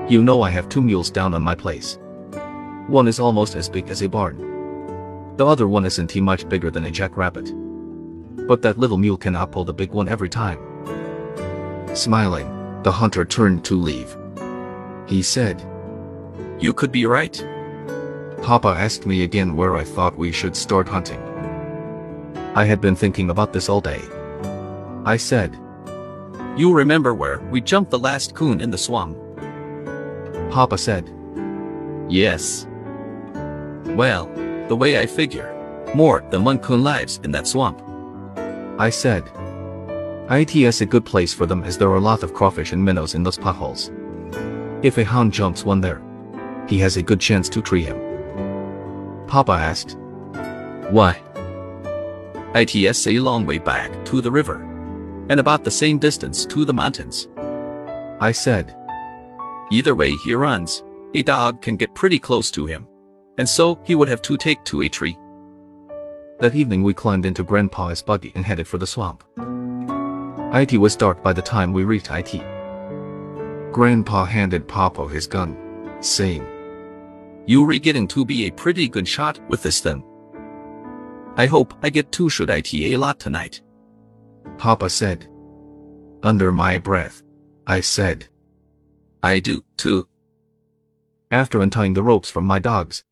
You 0.07 0.23
know 0.23 0.43
I 0.43 0.51
have 0.51 0.69
two 0.69 0.81
mules 0.81 1.09
down 1.09 1.33
on 1.33 1.41
my 1.41 1.55
place. 1.55 1.97
One 2.87 3.07
is 3.07 3.19
almost 3.19 3.55
as 3.55 3.69
big 3.69 3.89
as 3.89 4.03
a 4.03 4.09
barn. 4.09 5.35
The 5.37 5.45
other 5.47 5.67
one 5.67 5.85
isn't 5.85 6.11
he 6.11 6.21
much 6.21 6.47
bigger 6.47 6.69
than 6.69 6.85
a 6.85 6.91
jackrabbit. 6.91 7.51
But 8.51 8.63
that 8.63 8.77
little 8.77 8.97
mule 8.97 9.15
cannot 9.15 9.53
pull 9.53 9.63
the 9.63 9.73
big 9.73 9.91
one 9.91 10.09
every 10.09 10.27
time. 10.27 10.59
Smiling, 11.95 12.81
the 12.83 12.91
hunter 12.91 13.23
turned 13.23 13.63
to 13.63 13.75
leave. 13.75 14.17
He 15.07 15.21
said, 15.21 15.65
You 16.59 16.73
could 16.73 16.91
be 16.91 17.05
right. 17.05 17.41
Papa 18.41 18.67
asked 18.67 19.05
me 19.05 19.23
again 19.23 19.55
where 19.55 19.77
I 19.77 19.85
thought 19.85 20.17
we 20.17 20.33
should 20.33 20.57
start 20.57 20.89
hunting. 20.89 21.21
I 22.53 22.65
had 22.65 22.81
been 22.81 22.93
thinking 22.93 23.29
about 23.29 23.53
this 23.53 23.69
all 23.69 23.79
day. 23.79 24.01
I 25.05 25.15
said, 25.15 25.57
You 26.57 26.73
remember 26.73 27.13
where 27.13 27.39
we 27.51 27.61
jumped 27.61 27.91
the 27.91 27.99
last 27.99 28.35
coon 28.35 28.59
in 28.59 28.69
the 28.69 28.77
swamp? 28.77 29.17
Papa 30.51 30.77
said, 30.77 31.09
Yes. 32.09 32.67
Well, 33.95 34.29
the 34.67 34.75
way 34.75 34.99
I 34.99 35.05
figure, 35.05 35.47
more 35.95 36.21
than 36.31 36.43
one 36.43 36.59
coon 36.59 36.83
lives 36.83 37.21
in 37.23 37.31
that 37.31 37.47
swamp. 37.47 37.81
I 38.81 38.89
said, 38.89 39.29
IT's 40.31 40.81
a 40.81 40.87
good 40.87 41.05
place 41.05 41.35
for 41.35 41.45
them 41.45 41.63
as 41.63 41.77
there 41.77 41.89
are 41.89 41.97
a 41.97 42.07
lot 42.09 42.23
of 42.23 42.33
crawfish 42.33 42.71
and 42.71 42.83
minnows 42.83 43.13
in 43.13 43.21
those 43.21 43.37
potholes. 43.37 43.91
If 44.81 44.97
a 44.97 45.05
hound 45.05 45.33
jumps 45.33 45.63
one 45.63 45.81
there, 45.81 46.01
he 46.67 46.79
has 46.79 46.97
a 46.97 47.03
good 47.03 47.19
chance 47.19 47.47
to 47.49 47.61
tree 47.61 47.83
him. 47.83 47.99
Papa 49.27 49.51
asked, 49.51 49.97
Why? 50.89 51.21
IT's 52.55 53.05
a 53.05 53.19
long 53.19 53.45
way 53.45 53.59
back 53.59 54.03
to 54.05 54.19
the 54.19 54.31
river, 54.31 54.63
and 55.29 55.39
about 55.39 55.63
the 55.63 55.69
same 55.69 55.99
distance 55.99 56.43
to 56.47 56.65
the 56.65 56.73
mountains. 56.73 57.27
I 58.19 58.31
said, 58.31 58.75
Either 59.71 59.93
way 59.93 60.09
he 60.25 60.33
runs, 60.33 60.81
a 61.13 61.21
dog 61.21 61.61
can 61.61 61.77
get 61.77 61.93
pretty 61.93 62.17
close 62.17 62.49
to 62.49 62.65
him, 62.65 62.87
and 63.37 63.47
so 63.47 63.79
he 63.83 63.93
would 63.93 64.09
have 64.09 64.23
to 64.23 64.37
take 64.37 64.63
to 64.63 64.81
a 64.81 64.89
tree. 64.89 65.15
That 66.41 66.55
evening 66.55 66.81
we 66.81 66.95
climbed 66.95 67.27
into 67.27 67.43
Grandpa's 67.43 68.01
buggy 68.01 68.31
and 68.33 68.43
headed 68.43 68.67
for 68.67 68.79
the 68.79 68.87
swamp. 68.87 69.23
IT 70.55 70.75
was 70.75 70.95
dark 70.95 71.21
by 71.21 71.33
the 71.33 71.41
time 71.41 71.71
we 71.71 71.83
reached 71.83 72.09
IT. 72.09 72.41
Grandpa 73.71 74.25
handed 74.25 74.67
Papa 74.67 75.07
his 75.07 75.27
gun, 75.27 75.55
saying, 75.99 76.43
You're 77.45 77.77
getting 77.77 78.07
to 78.07 78.25
be 78.25 78.47
a 78.47 78.51
pretty 78.51 78.89
good 78.89 79.07
shot 79.07 79.39
with 79.49 79.61
this 79.61 79.81
thing. 79.81 80.03
I 81.37 81.45
hope 81.45 81.75
I 81.83 81.91
get 81.91 82.11
to 82.13 82.27
shoot 82.27 82.49
IT 82.49 82.73
a 82.73 82.97
lot 82.97 83.19
tonight. 83.19 83.61
Papa 84.57 84.89
said. 84.89 85.27
Under 86.23 86.51
my 86.51 86.79
breath, 86.79 87.21
I 87.67 87.81
said, 87.81 88.29
I 89.21 89.41
do, 89.41 89.63
too. 89.77 90.07
After 91.29 91.61
untying 91.61 91.93
the 91.93 92.01
ropes 92.01 92.31
from 92.31 92.45
my 92.45 92.57
dogs, 92.57 93.03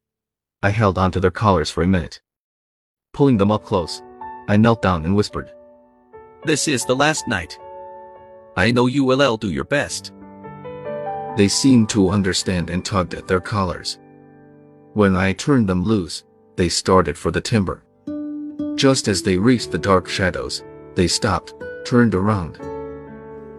I 0.64 0.72
held 0.72 0.98
onto 0.98 1.20
their 1.20 1.30
collars 1.30 1.70
for 1.70 1.84
a 1.84 1.88
minute. 1.88 2.22
Pulling 3.14 3.38
them 3.38 3.52
up 3.52 3.66
close, 3.66 4.02
I 4.48 4.58
knelt 4.58 4.82
down 4.82 5.06
and 5.06 5.16
whispered, 5.16 5.52
This 6.46 6.68
is 6.68 6.86
the 6.86 6.96
last 6.96 7.28
night. 7.28 7.58
I 8.56 8.72
know 8.72 8.88
you 8.88 9.04
will 9.04 9.38
do 9.38 9.50
your 9.50 9.64
best. 9.64 10.14
They 11.38 11.48
seemed 11.48 11.90
to 11.90 12.10
understand 12.10 12.70
and 12.70 12.84
tugged 12.84 13.14
at 13.14 13.28
their 13.28 13.40
collars. 13.40 14.00
When 14.94 15.16
I 15.16 15.34
turned 15.34 15.70
them 15.70 15.84
loose, 15.84 16.24
they 16.56 16.70
started 16.70 17.18
for 17.18 17.32
the 17.32 17.42
timber. 17.42 17.84
Just 18.76 19.08
as 19.08 19.22
they 19.22 19.38
reached 19.38 19.72
the 19.72 19.78
dark 19.78 20.08
shadows, 20.08 20.64
they 20.96 21.08
stopped, 21.08 21.54
turned 21.86 22.16
around, 22.16 22.58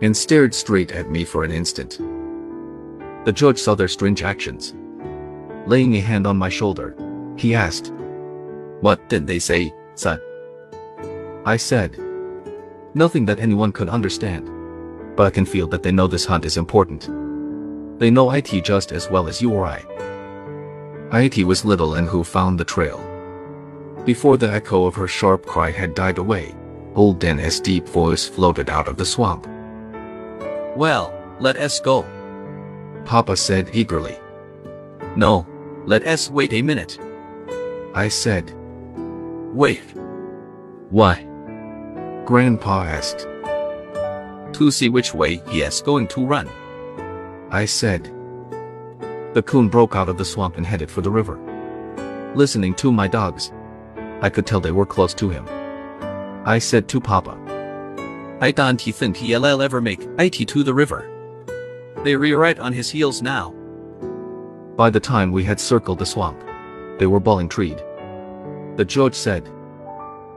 and 0.03 0.17
stared 0.17 0.55
straight 0.55 0.93
at 0.93 1.11
me 1.11 1.25
for 1.25 1.45
an 1.45 1.51
instant. 1.51 1.99
The 3.25 3.33
judge 3.33 3.59
saw 3.59 3.75
their 3.75 3.89
strange 3.89 4.23
actions. 4.23 4.75
Laying 5.67 5.95
a 5.97 6.01
hand 6.01 6.27
on 6.27 6.37
my 6.37 6.49
shoulder, 6.49 6.97
he 7.37 7.55
asked, 7.55 7.93
What 8.81 9.09
did 9.09 9.27
they 9.27 9.39
say, 9.39 9.75
son? 9.95 10.21
I 11.45 11.57
said, 11.57 11.99
Nothing 12.95 13.25
that 13.27 13.39
anyone 13.39 13.73
could 13.73 13.89
understand. 13.89 14.49
But 15.17 15.27
I 15.27 15.31
can 15.31 15.45
feel 15.45 15.67
that 15.69 15.83
they 15.83 15.93
know 15.93 16.07
this 16.07 16.25
hunt 16.25 16.45
is 16.45 16.57
important. 16.57 17.09
They 17.99 18.11
know 18.11 18.31
IT 18.31 18.65
just 18.65 18.93
as 18.93 19.11
well 19.11 19.29
as 19.29 19.41
you 19.41 19.53
or 19.53 19.67
I. 19.67 19.85
IT 21.13 21.45
was 21.45 21.65
Little 21.65 21.97
Ann 21.97 22.07
who 22.07 22.25
found 22.25 22.59
the 22.59 22.65
trail. 22.65 22.99
Before 24.05 24.37
the 24.37 24.51
echo 24.51 24.87
of 24.87 24.95
her 24.95 25.07
sharp 25.07 25.45
cry 25.45 25.71
had 25.71 25.95
died 25.95 26.19
away, 26.19 26.55
old 26.95 27.19
Dan's 27.19 27.61
deep 27.61 27.87
voice 27.87 28.27
floated 28.27 28.71
out 28.71 28.89
of 28.89 28.97
the 28.97 29.05
swamp. 29.05 29.47
Well, 30.77 31.13
let 31.39 31.57
us 31.57 31.81
go. 31.81 32.07
Papa 33.05 33.37
said 33.37 33.71
eagerly. 33.73 34.17
No, 35.17 35.47
let 35.85 36.07
us 36.07 36.31
wait 36.31 36.53
a 36.53 36.63
minute. 36.63 36.99
I 37.95 38.09
said, 38.09 38.55
Wait. 39.53 39.83
Why? 40.91 41.27
Grandpa 42.25 42.85
asked. 42.85 43.27
To 44.55 44.71
see 44.71 44.89
which 44.89 45.15
way 45.15 45.43
he 45.49 45.63
is 45.63 45.83
going 45.83 46.07
to 46.09 46.25
run. 46.25 46.49
I 47.51 47.65
said. 47.65 48.05
The 49.35 49.43
coon 49.45 49.69
broke 49.69 49.97
out 49.97 50.09
of 50.09 50.19
the 50.19 50.25
swamp 50.25 50.57
and 50.57 50.67
headed 50.67 50.91
for 50.91 51.01
the 51.01 51.11
river. 51.11 51.39
Listening 52.35 52.75
to 52.75 52.93
my 52.93 53.09
dogs, 53.09 53.53
I 54.21 54.29
could 54.29 54.47
tell 54.47 54.61
they 54.61 54.71
were 54.71 54.87
close 54.87 55.15
to 55.15 55.31
him. 55.31 55.47
I 56.45 56.59
said 56.59 56.89
to 56.89 57.01
Papa, 57.01 57.37
I 58.41 58.53
don't 58.53 58.81
think 58.81 59.17
he'll 59.17 59.45
ever 59.45 59.81
make 59.81 60.09
it 60.19 60.49
to 60.49 60.63
the 60.63 60.75
river. 60.75 61.11
They're 62.05 62.19
right 62.19 62.59
on 62.59 62.73
his 62.73 62.89
heels 62.89 63.21
now. 63.21 63.55
By 64.77 64.91
the 64.91 65.01
time 65.01 65.33
we 65.33 65.45
had 65.45 65.61
circled 65.61 65.99
the 65.99 66.07
swamp, 66.07 66.41
they 66.99 67.07
were 67.07 67.21
bawling 67.21 67.49
treed. 67.49 67.83
The 68.77 68.85
judge 68.85 69.15
said, 69.15 69.49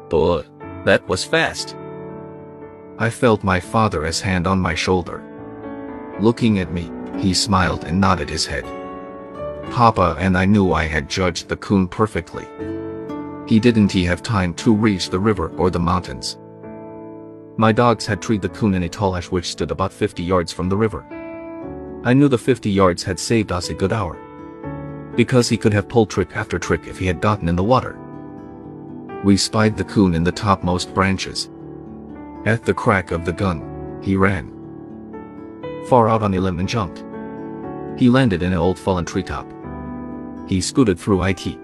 But 0.10 0.46
that 0.86 1.08
was 1.08 1.24
fast. 1.24 1.75
I 3.00 3.10
felt 3.10 3.44
my 3.44 3.60
father's 3.60 4.22
hand 4.22 4.48
on 4.48 4.60
my 4.60 4.75
shoulder. 4.75 5.24
Looking 6.20 6.60
at 6.60 6.72
me, 6.72 6.92
he 7.20 7.34
smiled 7.34 7.86
and 7.86 8.00
nodded 8.00 8.30
his 8.30 8.46
head. 8.46 8.66
Papa 9.72 10.16
and 10.20 10.38
I 10.38 10.46
knew 10.46 10.74
I 10.74 10.86
had 10.86 11.10
judged 11.10 11.48
the 11.48 11.58
coon 11.58 11.88
perfectly. 11.88 12.46
He 13.48 13.60
didn't 13.60 13.92
he 13.92 14.06
have 14.06 14.22
time 14.22 14.54
to 14.56 14.74
reach 14.74 15.10
the 15.10 15.20
river 15.20 15.50
or 15.58 15.70
the 15.70 15.80
mountains. 15.80 16.38
My 17.58 17.72
dogs 17.72 18.06
had 18.06 18.22
treed 18.22 18.42
the 18.42 18.50
coon 18.50 18.74
in 18.74 18.84
a 18.84 18.90
tall 18.90 19.16
ash 19.16 19.32
which 19.32 19.52
stood 19.52 19.72
about 19.72 19.94
50 19.94 20.24
yards 20.24 20.52
from 20.52 20.70
the 20.70 20.78
river. 20.78 21.06
I 22.04 22.13
knew 22.13 22.28
the 22.28 22.38
50 22.38 22.70
yards 22.70 23.04
had 23.04 23.20
saved 23.20 23.52
us 23.52 23.70
a 23.70 23.74
good 23.74 23.94
hour. 23.94 24.18
Because 25.16 25.50
he 25.50 25.58
could 25.58 25.74
have 25.74 25.88
pulled 25.88 26.10
trick 26.10 26.36
after 26.36 26.60
trick 26.60 26.88
if 26.88 26.98
he 26.98 27.06
had 27.06 27.22
gotten 27.22 27.48
in 27.48 27.56
the 27.56 27.63
water. 27.63 27.98
We 29.24 29.38
spied 29.38 29.77
the 29.77 29.86
coon 29.86 30.15
in 30.15 30.24
the 30.24 30.32
topmost 30.34 30.94
branches. 30.94 31.50
At 32.46 32.65
the 32.65 32.74
crack 32.74 33.12
of 33.12 33.24
the 33.24 33.32
gun, 33.32 34.00
he 34.01 34.18
ran. 34.18 34.51
Far 35.88 36.10
out 36.10 36.22
on 36.22 36.34
a 36.34 36.39
limb 36.39 36.60
and 36.60 36.68
jumped. 36.68 37.06
He 37.98 38.10
landed 38.10 38.44
in 38.44 38.51
an 38.51 38.60
old 38.60 38.77
fallen 38.77 39.06
treetop. 39.06 39.48
He 40.48 40.60
scooted 40.60 41.00
through 41.00 41.24
IT. 41.24 41.58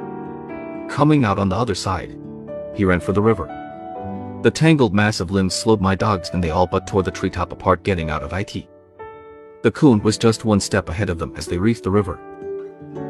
Coming 0.89 1.25
out 1.25 1.37
on 1.37 1.49
the 1.49 1.55
other 1.57 1.75
side, 1.75 2.17
he 2.75 2.85
ran 2.85 3.01
for 3.01 3.11
the 3.11 3.21
river. 3.21 3.47
The 4.41 4.51
tangled 4.51 4.93
mass 4.93 5.19
of 5.19 5.31
limbs 5.31 5.53
slowed 5.53 5.81
my 5.81 5.95
dogs 5.95 6.29
and 6.31 6.41
they 6.41 6.51
all 6.51 6.65
but 6.65 6.87
tore 6.87 7.03
the 7.03 7.11
treetop 7.11 7.51
apart 7.51 7.83
getting 7.83 8.09
out 8.09 8.23
of 8.23 8.31
IT. 8.31 8.69
The 9.63 9.71
coon 9.71 10.01
was 10.01 10.17
just 10.17 10.45
one 10.45 10.61
step 10.61 10.87
ahead 10.87 11.09
of 11.09 11.19
them 11.19 11.33
as 11.35 11.45
they 11.45 11.57
reached 11.57 11.83
the 11.83 11.91
river. 11.91 12.17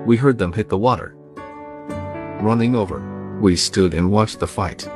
We 0.08 0.18
heard 0.18 0.40
them 0.40 0.54
hit 0.54 0.70
the 0.70 0.78
water. 0.78 1.16
Running 2.42 2.76
over, 2.76 3.19
we 3.40 3.56
stood 3.56 3.94
and 3.94 4.12
watched 4.12 4.40
the 4.40 4.48
fight. 4.48 4.90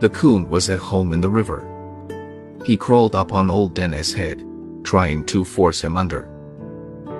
The 0.00 0.10
coon 0.10 0.48
was 0.48 0.70
at 0.70 0.78
home 0.78 1.12
in 1.12 1.20
the 1.20 1.28
river. 1.28 1.66
He 2.64 2.76
crawled 2.76 3.14
up 3.14 3.32
on 3.32 3.50
old 3.50 3.74
Dan's 3.74 4.12
head, 4.12 4.44
trying 4.82 5.24
to 5.26 5.44
force 5.44 5.82
him 5.82 5.96
under. 5.96 6.28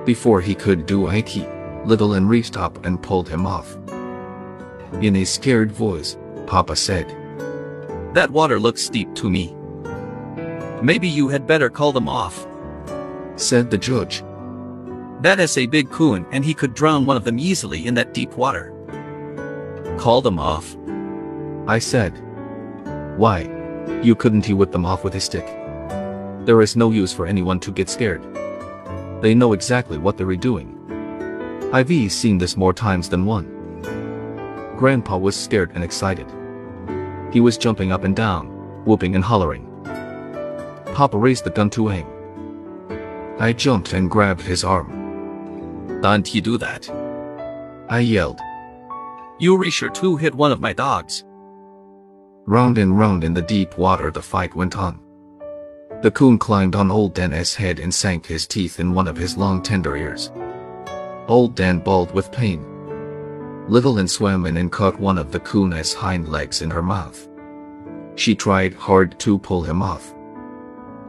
Before 0.05 0.41
he 0.41 0.55
could 0.55 0.87
do 0.87 1.09
it, 1.09 1.87
Little 1.87 2.15
Ann 2.15 2.27
reached 2.27 2.57
up 2.57 2.85
and 2.85 3.03
pulled 3.03 3.29
him 3.29 3.47
off. 3.47 3.77
In 5.03 5.17
a 5.17 5.25
scared 5.25 5.71
voice, 5.71 6.17
Papa 6.47 6.77
said. 6.77 7.09
That 8.15 8.31
water 8.31 8.59
looks 8.59 8.83
steep 8.83 9.15
to 9.17 9.31
me. 9.31 9.55
Maybe 10.83 11.09
you 11.09 11.29
had 11.29 11.47
better 11.47 11.71
call 11.71 11.93
them 11.93 12.09
off. 12.09 12.47
Said 13.37 13.71
the 13.71 13.79
judge. 13.79 14.23
That 15.21 15.39
is 15.39 15.59
a 15.59 15.67
big 15.67 15.91
coon 15.91 16.27
and 16.33 16.45
he 16.45 16.55
could 16.55 16.75
drown 16.75 17.05
one 17.05 17.17
of 17.17 17.25
them 17.25 17.39
easily 17.39 17.87
in 17.87 17.95
that 17.95 18.15
deep 18.15 18.33
water. 18.33 18.75
Call 20.01 20.23
them 20.23 20.39
off. 20.39 20.79
I 21.69 21.79
said. 21.79 22.13
Why? 23.19 23.43
You 24.03 24.15
couldn't 24.15 24.47
he 24.47 24.55
whip 24.55 24.73
them 24.73 24.87
off 24.87 25.05
with 25.05 25.15
a 25.15 25.21
stick? 25.21 25.45
There 26.47 26.63
is 26.63 26.75
no 26.75 26.91
use 26.91 27.13
for 27.13 27.27
anyone 27.27 27.61
to 27.61 27.71
get 27.71 27.91
scared. 27.91 28.23
They 29.21 29.35
know 29.35 29.53
exactly 29.53 29.99
what 29.99 30.17
they're 30.17 30.35
doing. 30.37 30.75
I've 31.71 31.91
seen 32.11 32.39
this 32.39 32.57
more 32.57 32.73
times 32.73 33.11
than 33.11 33.27
one. 33.27 33.45
Grandpa 34.79 35.19
was 35.19 35.37
scared 35.37 35.73
and 35.75 35.85
excited. 35.85 36.27
He 37.31 37.41
was 37.41 37.59
jumping 37.59 37.93
up 37.93 38.05
and 38.05 38.17
down, 38.17 38.47
whooping 38.87 39.15
and 39.15 39.23
hollering. 39.23 39.67
Papa 40.95 41.19
raised 41.19 41.45
the 41.45 41.51
gun 41.51 41.69
to 41.71 41.91
aim. 41.91 42.07
I 43.39 43.53
jumped 43.53 43.93
and 43.93 44.11
grabbed 44.11 44.41
his 44.41 44.65
arm. 44.65 46.01
Don't 46.01 46.35
you 46.35 46.41
do 46.41 46.57
that? 46.57 46.89
I 47.91 47.99
yelled. 47.99 48.41
You 49.41 49.57
re 49.57 49.71
sure 49.71 49.89
to 49.89 50.17
hit 50.17 50.35
one 50.35 50.53
of 50.53 50.61
my 50.61 50.75
dogs. 50.75 51.25
Round 52.45 52.77
and 52.77 52.99
round 52.99 53.25
in 53.25 53.33
the 53.33 53.41
deep 53.41 53.79
water 53.79 54.11
the 54.11 54.21
fight 54.21 54.55
went 54.55 54.77
on. 54.77 55.01
The 56.03 56.11
coon 56.11 56.39
climbed 56.39 56.77
on 56.77 56.91
Old 56.91 57.15
Dan's 57.15 57.55
head 57.55 57.79
and 57.79 57.93
sank 57.93 58.27
his 58.27 58.47
teeth 58.47 58.81
in 58.81 58.93
one 58.93 59.09
of 59.09 59.17
his 59.17 59.39
long 59.39 59.63
tender 59.63 59.97
ears. 59.97 60.31
Old 61.27 61.55
Dan 61.55 61.79
bawled 61.79 62.13
with 62.13 62.31
pain. 62.31 62.67
Little 63.67 63.99
Ann 63.99 64.09
swam 64.09 64.45
in 64.45 64.59
and 64.59 64.71
caught 64.71 65.01
one 65.01 65.17
of 65.17 65.33
the 65.33 65.41
coon's 65.41 65.95
hind 65.95 66.29
legs 66.29 66.61
in 66.61 66.71
her 66.71 66.83
mouth. 66.83 67.27
She 68.17 68.35
tried 68.35 68.75
hard 68.75 69.19
to 69.21 69.39
pull 69.39 69.63
him 69.63 69.81
off. 69.81 70.15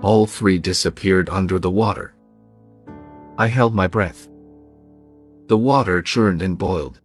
All 0.02 0.26
three 0.26 0.58
disappeared 0.58 1.30
under 1.30 1.60
the 1.60 1.72
water. 1.72 2.14
I 3.38 3.48
held 3.48 3.76
my 3.76 3.88
breath. 3.88 4.30
The 5.48 5.58
water 5.58 6.02
churned 6.02 6.42
and 6.42 6.58
boiled. 6.58 7.02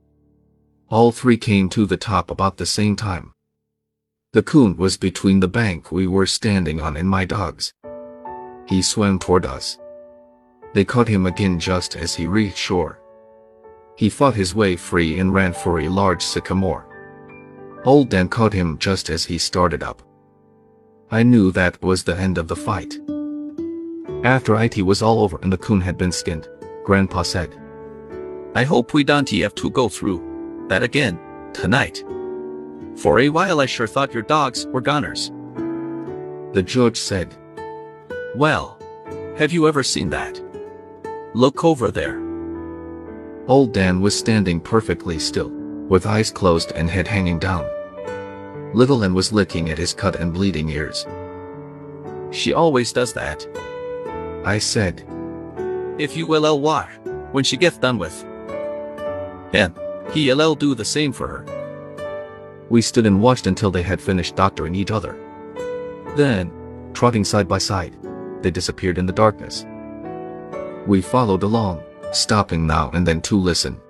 All 0.88 1.10
three 1.10 1.36
came 1.36 1.68
to 1.70 1.84
the 1.84 1.96
top 1.96 2.30
about 2.30 2.58
the 2.58 2.66
same 2.66 2.94
time. 2.94 3.32
The 4.32 4.42
coon 4.42 4.76
was 4.76 4.96
between 4.96 5.40
the 5.40 5.48
bank 5.48 5.90
we 5.90 6.06
were 6.06 6.26
standing 6.26 6.80
on 6.80 6.96
and 6.96 7.08
my 7.08 7.24
dogs. 7.24 7.72
He 8.68 8.82
swam 8.82 9.18
toward 9.18 9.44
us. 9.44 9.78
They 10.74 10.84
caught 10.84 11.08
him 11.08 11.26
again 11.26 11.58
just 11.58 11.96
as 11.96 12.14
he 12.14 12.28
reached 12.28 12.58
shore. 12.58 13.00
He 13.96 14.08
fought 14.08 14.34
his 14.34 14.54
way 14.54 14.76
free 14.76 15.18
and 15.18 15.34
ran 15.34 15.54
for 15.54 15.80
a 15.80 15.88
large 15.88 16.22
sycamore. 16.22 16.86
Old 17.84 18.10
Dan 18.10 18.28
caught 18.28 18.52
him 18.52 18.78
just 18.78 19.10
as 19.10 19.24
he 19.24 19.38
started 19.38 19.82
up. 19.82 20.02
I 21.10 21.24
knew 21.24 21.50
that 21.50 21.82
was 21.82 22.04
the 22.04 22.16
end 22.16 22.38
of 22.38 22.46
the 22.46 22.54
fight. 22.54 22.94
After 24.22 24.54
it 24.62 24.82
was 24.82 25.02
all 25.02 25.18
over 25.20 25.40
and 25.42 25.52
the 25.52 25.58
coon 25.58 25.80
had 25.80 25.98
been 25.98 26.12
skinned, 26.12 26.48
Grandpa 26.84 27.22
said, 27.22 27.58
I 28.54 28.62
hope 28.62 28.94
we 28.94 29.02
don't 29.02 29.28
have 29.30 29.54
to 29.56 29.70
go 29.70 29.88
through 29.88 30.35
that 30.68 30.82
again 30.82 31.18
tonight. 31.52 32.04
For 32.96 33.20
a 33.20 33.28
while 33.28 33.60
I 33.60 33.66
sure 33.66 33.86
thought 33.86 34.14
your 34.14 34.22
dogs 34.22 34.66
were 34.66 34.80
goners. 34.80 35.30
The 36.52 36.62
judge 36.62 36.96
said. 36.96 37.36
Well, 38.34 38.78
have 39.36 39.52
you 39.52 39.68
ever 39.68 39.82
seen 39.82 40.10
that? 40.10 40.40
Look 41.34 41.64
over 41.64 41.90
there. 41.90 42.22
Old 43.48 43.72
Dan 43.72 44.00
was 44.00 44.18
standing 44.18 44.60
perfectly 44.60 45.18
still, 45.18 45.50
with 45.88 46.06
eyes 46.06 46.30
closed 46.30 46.72
and 46.72 46.90
head 46.90 47.06
hanging 47.06 47.38
down. 47.38 47.68
Little 48.74 49.04
Ann 49.04 49.14
was 49.14 49.32
licking 49.32 49.70
at 49.70 49.78
his 49.78 49.94
cut 49.94 50.16
and 50.16 50.32
bleeding 50.32 50.68
ears. 50.68 51.06
She 52.30 52.52
always 52.52 52.92
does 52.92 53.12
that. 53.12 53.46
I 54.44 54.58
said. 54.58 55.06
If 55.98 56.16
you 56.16 56.26
will 56.26 56.60
why, 56.60 56.90
when 57.32 57.44
she 57.44 57.56
gets 57.56 57.78
done 57.78 57.98
with. 57.98 58.24
And 60.06 60.14
he'll 60.14 60.54
do 60.54 60.74
the 60.74 60.84
same 60.84 61.12
for 61.12 61.28
her. 61.28 62.66
We 62.68 62.82
stood 62.82 63.06
and 63.06 63.20
watched 63.20 63.46
until 63.46 63.70
they 63.70 63.82
had 63.82 64.00
finished 64.00 64.36
doctoring 64.36 64.74
each 64.74 64.90
other. 64.90 65.16
Then, 66.16 66.50
trotting 66.94 67.24
side 67.24 67.46
by 67.46 67.58
side, 67.58 67.96
they 68.42 68.50
disappeared 68.50 68.98
in 68.98 69.06
the 69.06 69.12
darkness. 69.12 69.66
We 70.86 71.02
followed 71.02 71.42
along, 71.42 71.82
stopping 72.12 72.66
now 72.66 72.90
and 72.92 73.06
then 73.06 73.20
to 73.22 73.36
listen. 73.36 73.80